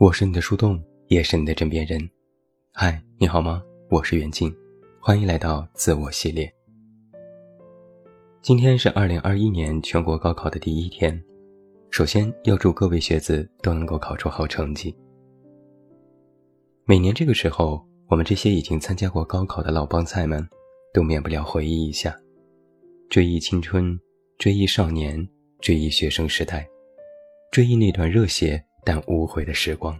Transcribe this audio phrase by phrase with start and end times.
[0.00, 2.00] 我是你的树洞，也是你的枕边人。
[2.72, 3.62] 嗨，你好吗？
[3.90, 4.50] 我是袁静，
[4.98, 6.50] 欢迎来到自我系列。
[8.40, 11.22] 今天是二零二一年全国高考的第一天，
[11.90, 14.96] 首先要祝各位学子都能够考出好成绩。
[16.86, 20.42] 每年这个时候，我们这些已经参加过高考的老帮菜们，
[20.94, 22.18] 都免不了回忆一下，
[23.10, 24.00] 追忆青春，
[24.38, 25.28] 追忆少年，
[25.60, 26.66] 追忆学生时代，
[27.52, 28.64] 追忆那段热血。
[28.84, 29.98] 但无悔的时光。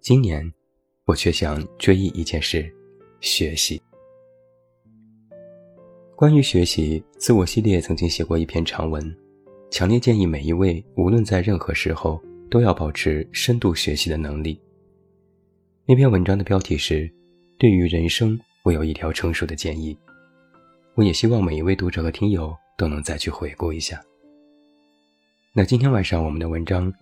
[0.00, 0.52] 今年，
[1.06, 2.70] 我却想追忆一件事：
[3.20, 3.80] 学习。
[6.16, 9.16] 关于学习，自我系列曾经写过一篇长文，
[9.70, 12.20] 强烈建议每一位无论在任何时候
[12.50, 14.60] 都要保持深度学习的能力。
[15.86, 17.12] 那篇文章的标题是
[17.58, 19.98] “对于人生，我有一条成熟的建议”。
[20.94, 24.00] 我也希望每一位读者和听友都能再去回顾一下。
[25.52, 26.92] 那今天晚上我们的文章。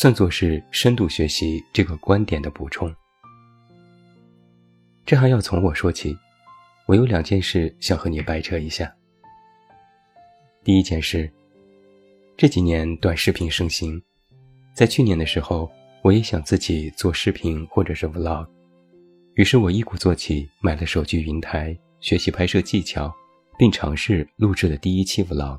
[0.00, 2.94] 算作是深度学习这个观点的补充。
[5.04, 6.16] 这还要从我说起，
[6.86, 8.94] 我有两件事想和你掰扯一下。
[10.62, 11.28] 第一件事，
[12.36, 14.00] 这几年短视频盛行，
[14.72, 15.68] 在去年的时候，
[16.02, 18.46] 我也想自己做视频或者是 vlog，
[19.34, 23.12] 于是我一鼓作气买了手机云台，学习拍摄技巧，
[23.58, 25.58] 并尝试录制了第一期 vlog。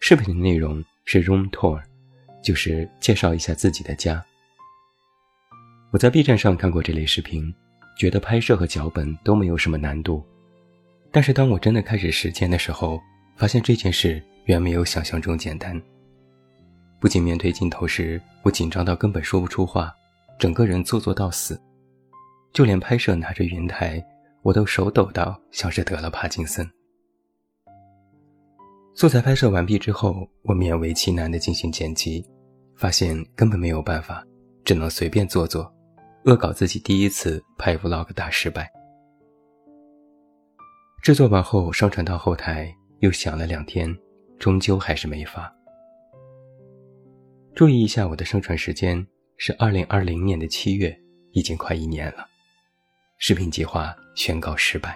[0.00, 1.78] 视频的内容是 room tour。
[2.42, 4.22] 就是介绍一下自己的家。
[5.92, 7.54] 我在 B 站上看过这类视频，
[7.98, 10.24] 觉得拍摄和脚本都没有什么难度。
[11.10, 12.98] 但是当我真的开始实践的时候，
[13.36, 15.80] 发现这件事远没有想象中简单。
[16.98, 19.94] 不仅面对镜头时我紧张到根本说不出话，
[20.38, 21.60] 整个人做作到死，
[22.52, 24.02] 就连拍摄拿着云台，
[24.42, 26.66] 我都手抖到像是得了帕金森。
[28.94, 32.24] 素材拍摄完毕之后，我勉为其难地进行剪辑，
[32.82, 34.26] 发现根本没有办法，
[34.64, 35.72] 只能随便做做，
[36.24, 38.68] 恶搞自己第一次拍 vlog 大失败。
[41.00, 43.96] 制作完后上传到后台，又想了两天，
[44.36, 45.48] 终究还是没发。
[47.54, 49.06] 注意一下我的上传时间
[49.36, 50.92] 是二零二零年的七月，
[51.30, 52.26] 已经快一年了，
[53.18, 54.92] 视频计划宣告失败。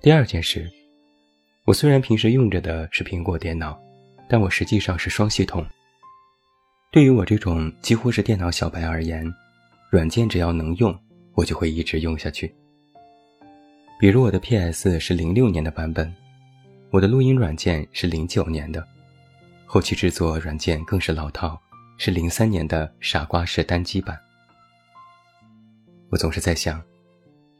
[0.00, 0.70] 第二件事。
[1.64, 3.78] 我虽然平时用着的是苹果电脑，
[4.28, 5.64] 但我实际上是双系统。
[6.90, 9.26] 对于我这种几乎是电脑小白而言，
[9.90, 10.96] 软件只要能用，
[11.34, 12.54] 我就会一直用下去。
[13.98, 16.14] 比如我的 PS 是零六年的版本，
[16.90, 18.86] 我的录音软件是零九年的，
[19.66, 21.60] 后期制作软件更是老套，
[21.96, 24.18] 是零三年的傻瓜式单机版。
[26.10, 26.82] 我总是在想，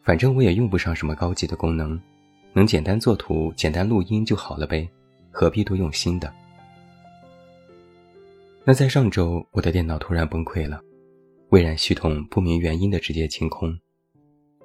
[0.02, 2.00] 反正我也用不上什么高级的功能。
[2.54, 4.88] 能简单做图、简单录音就好了呗，
[5.30, 6.32] 何必多用新的？
[8.68, 10.78] 那在上周，我的电脑突然崩溃了，
[11.52, 13.74] 微软系统不明原因的直接清空，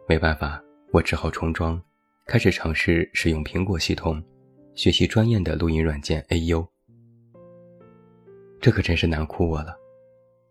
[0.10, 1.82] 没办法，我只好重装，
[2.26, 4.22] 开始尝试使用苹果系统，
[4.76, 6.68] 学习专业的录音软件 AU。
[8.60, 9.74] 这可真是难哭我了，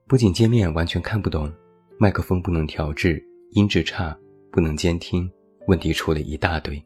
[0.09, 1.53] 不仅界面完全看不懂，
[1.99, 4.19] 麦克风不能调制，音质差，
[4.51, 5.31] 不能监听，
[5.67, 6.83] 问题出了一大堆。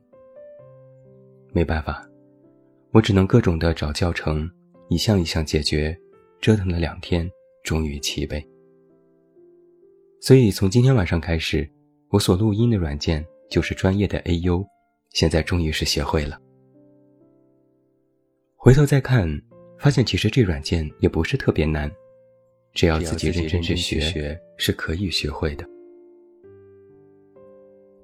[1.53, 2.05] 没办法，
[2.91, 4.51] 我只能各种的找教程，
[4.89, 5.97] 一项一项解决，
[6.41, 7.31] 折腾了两天，
[7.65, 8.47] 终于齐备。
[10.21, 11.69] 所以从今天晚上开始，
[12.09, 14.67] 我所录音的软件就是专业的 AU，
[15.11, 16.41] 现在终于是学会了。
[18.55, 19.29] 回头再看，
[19.79, 21.91] 发现其实这软件也不是特别难，
[22.73, 25.65] 只要自己认真去学，是可以学会的。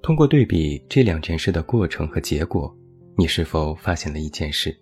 [0.03, 2.75] 通过对比这两件事的过程和结果。
[3.15, 4.75] 你是否发现了一件事？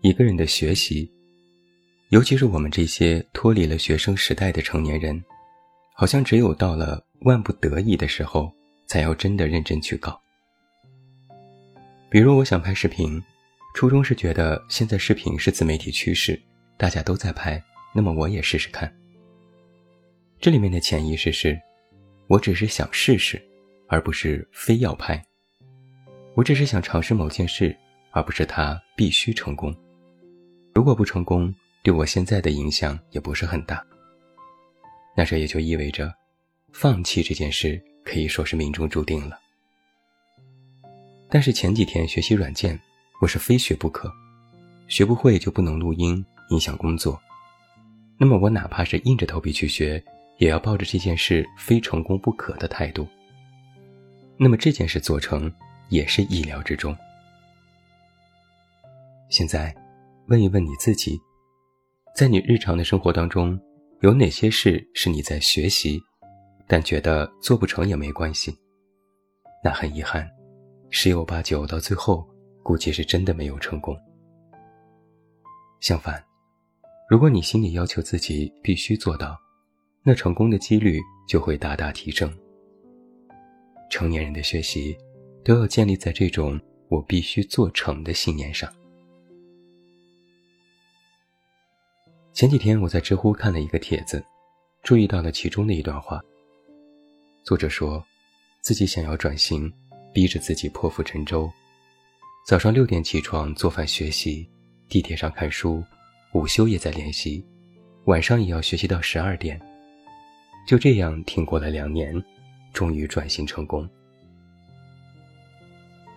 [0.00, 1.12] 一个人的学习，
[2.10, 5.22] 尤其是我们这些脱离了学生时代的成年人，
[5.94, 8.52] 好像只有到了万不得已的时候，
[8.88, 10.20] 才要真的认真去搞。
[12.10, 13.22] 比如，我想拍视频，
[13.76, 16.36] 初衷是觉得现在视频是自媒体趋势，
[16.76, 17.62] 大家都在拍，
[17.94, 18.92] 那么我也试试看。
[20.40, 21.56] 这里面的潜意识是，
[22.26, 23.40] 我只是想试试，
[23.86, 25.22] 而不是非要拍。
[26.34, 27.76] 我只是想尝试某件事，
[28.10, 29.72] 而不是它必须成功。
[30.74, 33.84] 如果不成功，对我现在的影响也不是很大。
[35.16, 36.12] 那这也就意味着，
[36.72, 39.38] 放弃这件事可以说是命中注定了。
[41.28, 42.78] 但是前几天学习软件，
[43.20, 44.12] 我是非学不可，
[44.88, 47.20] 学不会就不能录音，影响工作。
[48.18, 50.02] 那么我哪怕是硬着头皮去学，
[50.38, 53.06] 也要抱着这件事非成功不可的态度。
[54.36, 55.52] 那么这件事做成。
[55.90, 56.96] 也是意料之中。
[59.28, 59.74] 现在，
[60.28, 61.20] 问一问你自己：
[62.14, 63.58] 在你日常的生活当中，
[64.00, 66.00] 有哪些事是你在学习，
[66.66, 68.54] 但觉得做不成也没关系？
[69.64, 70.28] 那很遗憾，
[70.90, 72.28] 十有八九到最后，
[72.62, 73.96] 估计是真的没有成功。
[75.80, 76.22] 相反，
[77.08, 79.38] 如果你心里要求自己必须做到，
[80.02, 80.98] 那成功的几率
[81.28, 82.30] 就会大大提升。
[83.90, 84.96] 成年人的学习，
[85.44, 88.70] 都要建立在这种“我必须做成”的信念上。
[92.32, 94.24] 前几天我在知乎看了一个帖子，
[94.82, 96.20] 注意到了其中的一段话。
[97.42, 98.02] 作者说，
[98.60, 99.70] 自己想要转型，
[100.14, 101.50] 逼着自己破釜沉舟，
[102.46, 104.48] 早上六点起床做饭学习，
[104.88, 105.82] 地铁上看书，
[106.32, 107.44] 午休也在练习，
[108.04, 109.60] 晚上也要学习到十二点。
[110.66, 112.14] 就这样挺过了两年，
[112.72, 113.88] 终于转型成功。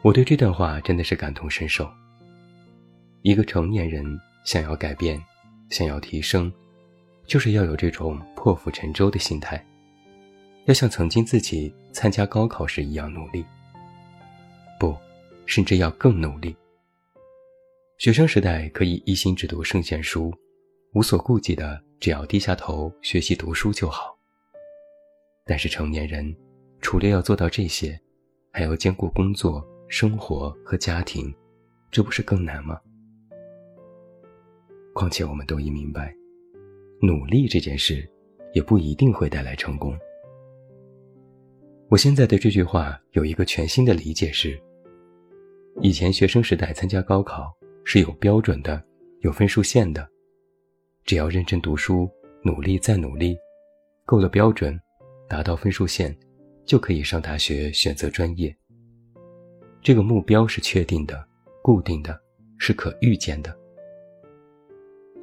[0.04, 1.90] 我对这段话真的是感同身受。
[3.24, 4.06] 一个成年人
[4.46, 5.22] 想要改变。
[5.70, 6.52] 想要提升，
[7.26, 9.66] 就是要有这种破釜沉舟的心态，
[10.66, 13.44] 要像曾经自己参加高考时一样努力，
[14.80, 14.96] 不，
[15.46, 16.56] 甚至要更努力。
[17.98, 20.34] 学生时代可以一心只读圣贤书，
[20.94, 24.18] 无所顾忌的只要低下头学习读书就好。
[25.46, 26.36] 但是成年人，
[26.82, 28.00] 除了要做到这些，
[28.52, 31.34] 还要兼顾工作、生活和家庭，
[31.92, 32.80] 这不是更难吗？
[34.94, 36.16] 况且我们都已明白，
[37.02, 38.08] 努力这件事
[38.54, 39.98] 也不一定会带来成功。
[41.90, 44.60] 我现在对这句话有一个全新的理解是：
[45.82, 47.52] 以前学生时代参加高考
[47.84, 48.82] 是有标准的、
[49.22, 50.08] 有分数线的，
[51.04, 52.10] 只要认真读书、
[52.44, 53.38] 努力再努力，
[54.06, 54.80] 够了标准，
[55.28, 56.16] 达到分数线，
[56.66, 58.56] 就可以上大学选择专业。
[59.82, 61.28] 这个目标是确定的、
[61.62, 62.20] 固定的，
[62.58, 63.56] 是可预见的。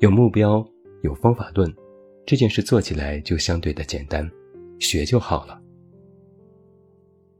[0.01, 0.67] 有目标，
[1.03, 1.71] 有方法论，
[2.27, 4.27] 这件事做起来就相对的简单，
[4.79, 5.61] 学就好了。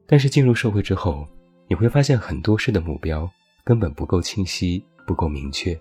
[0.07, 1.27] 但是进入社会之后，
[1.69, 3.27] 你会发现很多事的目标
[3.65, 5.75] 根本不够清晰，不够明确。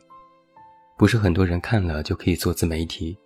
[0.97, 3.17] 不是很多人看了就可以做自媒体，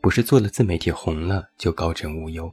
[0.00, 2.48] 不是做了自媒体红了就高枕无忧，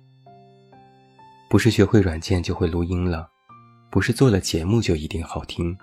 [1.47, 3.29] 不是学会软件就会录音了，
[3.91, 5.77] 不是做了节目就一定好听，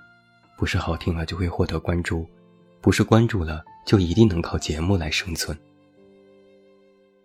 [0.59, 2.27] 不是好听了就会获得关注，
[2.81, 3.63] 不是关注了。
[3.87, 5.57] 就一定能靠节目来生存。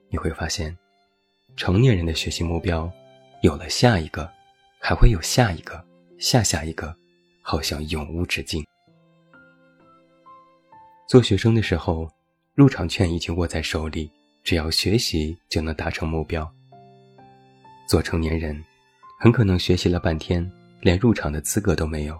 [0.09, 0.77] 你会发现，
[1.57, 2.89] 成年人的学习目标，
[3.41, 4.31] 有了下一个，
[4.79, 5.83] 还会有下一个、
[6.19, 6.95] 下下一个，
[7.41, 8.63] 好像永无止境。
[11.09, 12.07] 做学生的时候，
[12.53, 14.11] 入场券已经握在手里，
[14.43, 16.49] 只要学习就能达成目标。
[17.87, 18.63] 做成年人，
[19.19, 20.49] 很可能学习了半天，
[20.79, 22.17] 连入场的资格都没有，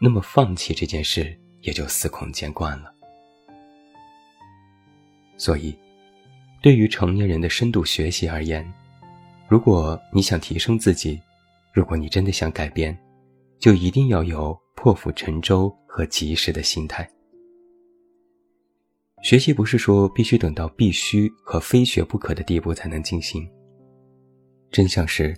[0.00, 2.94] 那么放弃这件事也就司空见惯了。
[5.38, 5.74] 所以，
[6.60, 8.66] 对于成年人的深度学习而言，
[9.48, 11.18] 如果你想提升自己，
[11.72, 12.98] 如果你真的想改变，
[13.58, 17.08] 就一定要有破釜沉舟和及时的心态。
[19.22, 23.48] 学习不是说必须等到必须和非学不可的地步才能进行。
[24.70, 25.36] 真相是，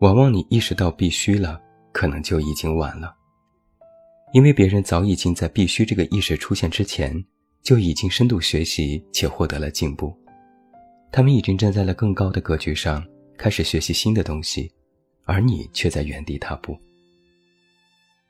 [0.00, 1.60] 往往你意识到必须了，
[1.92, 3.14] 可能就已经晚了，
[4.32, 7.24] 因为别人早已经在必须这个意识出现之前。
[7.62, 10.16] 就已经深度学习且获得了进步，
[11.12, 13.04] 他们已经站在了更高的格局上，
[13.36, 14.70] 开始学习新的东西，
[15.24, 16.78] 而你却在原地踏步。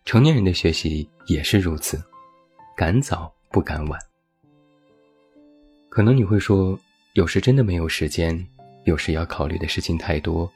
[0.05, 2.03] 成年人的学习也是如此，
[2.77, 4.01] 赶早不赶晚。
[5.89, 6.79] 可能你会说，
[7.15, 8.47] 有时真的没有时间，
[8.85, 10.51] 有时要考虑的事情太多，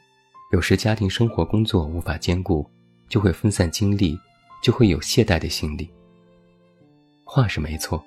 [0.51, 2.69] 有时家庭生活工作无法兼顾，
[3.07, 4.17] 就会分散精力，
[4.63, 5.89] 就会有懈怠的心理。
[7.23, 8.03] 话是没错。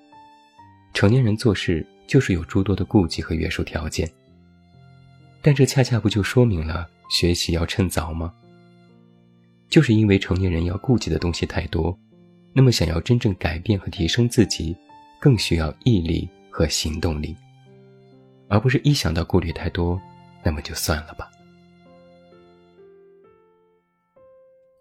[0.98, 4.10] 成年人做事就是有诸多的顾忌和约束条件，
[5.40, 8.34] 但这恰恰不就说明了学习要趁早吗？
[9.68, 11.96] 就是因为成年人要顾忌的东西太多，
[12.52, 14.76] 那么想要真正改变和提升自己，
[15.20, 17.36] 更需要毅力和行动力，
[18.48, 20.02] 而不是一想到顾虑太多，
[20.42, 21.30] 那么就算了吧。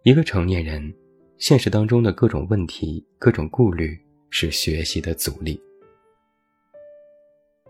[0.02, 0.92] 一个成年人，
[1.38, 3.96] 现实当中的各种问题、各种顾虑，
[4.32, 5.62] 是学习的阻力。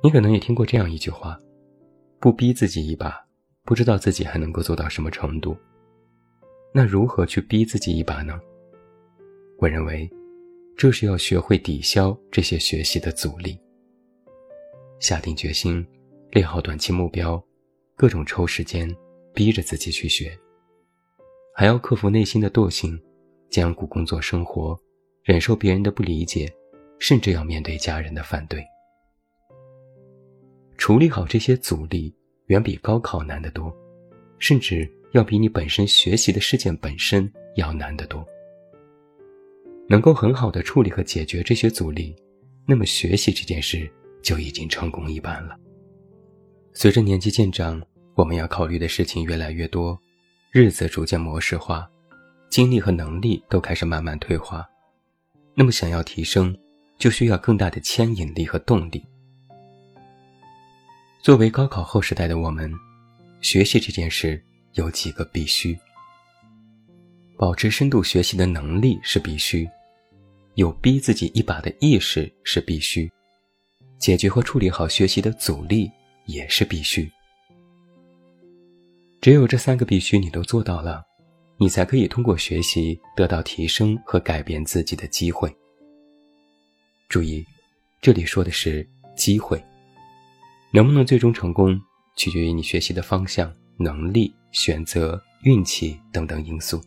[0.04, 1.40] 你可能也听过这样一句话
[2.20, 3.26] ：“不逼自己一把，
[3.64, 5.58] 不知道自己还能够做到什么程度。”
[6.74, 8.40] 那如何去逼自己一把呢？
[9.58, 10.08] 我认为，
[10.78, 13.60] 这是要学会抵消这些学习的阻力，
[15.00, 15.86] 下定决心，
[16.30, 17.44] 列好短期目标，
[17.96, 18.88] 各种抽时间
[19.34, 20.38] 逼着自己去学，
[21.56, 23.02] 还要克服内心的惰性，
[23.50, 24.78] 兼顾工作生活，
[25.24, 26.48] 忍受别人的不理解，
[27.00, 28.64] 甚至要面对家人的反对。
[30.78, 32.14] 处理好这些阻力，
[32.48, 33.76] 远比高考难得多，
[34.38, 38.26] 甚至要比你本身学习的事件本身要难得多。
[39.90, 42.16] 能够很好的处理和解决这些阻力，
[42.66, 43.90] 那么学习这件事
[44.22, 45.58] 就已经成功一半了。
[46.74, 47.82] 随着年纪渐长，
[48.14, 50.00] 我们要考虑的事情越来越多，
[50.52, 51.90] 日子逐渐模式化，
[52.50, 54.68] 精力和能力都开始慢慢退化。
[55.56, 56.56] 那么想要提升，
[57.00, 59.04] 就需要更大的牵引力和动力。
[61.28, 62.74] 作为高考后时代的我们，
[63.42, 64.42] 学习这件事
[64.76, 65.78] 有几个必须：
[67.36, 69.70] 保持深度学习的能力是必须。
[70.56, 73.12] 有逼自己一把的意识是必须，
[73.98, 75.92] 解决和处理好学习的阻力
[76.28, 77.12] 也是必须。
[79.20, 81.04] 只有这三个必须你都做到了，
[81.58, 85.54] 你才可以通过学习得到提升和改变自己的机会。
[87.10, 87.46] 注意，
[88.00, 89.62] 这里说的是机会，
[90.72, 91.80] 能不能最终成功，
[92.16, 96.82] 取决于你学习的方向、能力、选择、运气等等因素。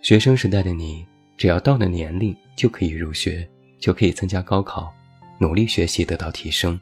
[0.00, 1.06] 学生时代的你。
[1.38, 3.48] 只要到了年龄，就可以入学，
[3.80, 4.94] 就可以参加高考，
[5.40, 6.78] 努力学习，得到提升。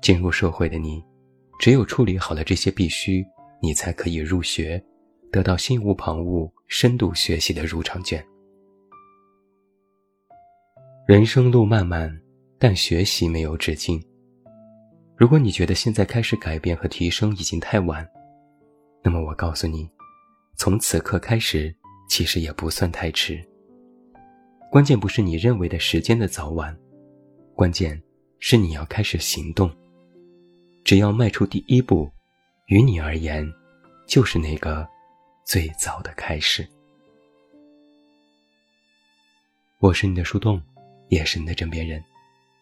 [0.00, 1.04] 进入社会的你，
[1.58, 3.22] 只有处理好了这些必须，
[3.60, 4.82] 你才可以入学，
[5.30, 8.24] 得到心无旁骛、深度学习的入场券。
[11.06, 12.18] 人生路漫漫，
[12.62, 14.00] 但学习没有止境。
[15.16, 18.08] 如果你觉得现在开始改变和提升已经太晚，
[19.02, 19.90] 那么我告诉你，
[20.54, 21.74] 从此刻开始。
[22.08, 23.42] 其实也不算太迟。
[24.70, 26.76] 关键不是你认为的时间的早晚，
[27.54, 28.00] 关键
[28.38, 29.70] 是你要开始行动。
[30.84, 32.10] 只要迈出第一步，
[32.66, 33.50] 于你而言，
[34.06, 34.86] 就是那个
[35.46, 36.68] 最早的开始。
[39.78, 40.60] 我是你的树洞，
[41.08, 42.04] 也是你的枕边人。